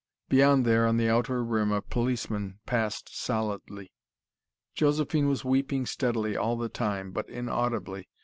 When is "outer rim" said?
1.11-1.71